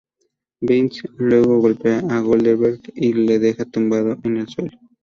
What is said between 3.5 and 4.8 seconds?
tumbado en el suelo.